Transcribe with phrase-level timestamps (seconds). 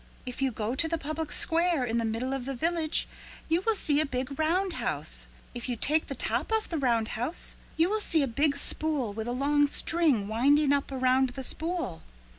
[0.25, 3.07] "If you go to the public square in the middle of the village
[3.47, 5.27] you will see a big roundhouse.
[5.53, 9.27] If you take the top off the roundhouse you will see a big spool with
[9.27, 12.01] a long string winding up around the spool.